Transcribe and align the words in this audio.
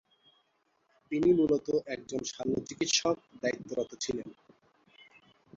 তিনি 1.11 1.29
মূলত 1.33 1.67
একজন 1.87 2.21
শল্যচিকিৎসক 2.25 3.17
দায়িত্বরত 3.41 3.91
ছিলেন। 4.03 4.27